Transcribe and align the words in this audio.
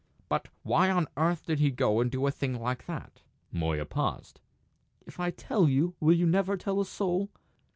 But 0.29 0.47
why 0.63 0.89
on 0.89 1.07
earth 1.15 1.45
did 1.45 1.59
he 1.59 1.69
go 1.69 1.99
and 1.99 2.09
do 2.09 2.25
a 2.25 2.31
thing 2.31 2.59
like 2.59 2.87
that?" 2.87 3.21
Moya 3.51 3.85
paused. 3.85 4.39
"If 5.05 5.19
I 5.19 5.29
tell 5.29 5.69
you 5.69 5.93
will 5.99 6.15
you 6.15 6.25
never 6.25 6.57
tell 6.57 6.81
a 6.81 6.85
soul?" 6.85 7.29